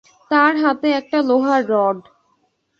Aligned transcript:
তার 0.31 0.53
হাতে 0.63 0.87
একটা 0.91 1.17
লোহার 1.21 1.61
রড। 1.69 1.97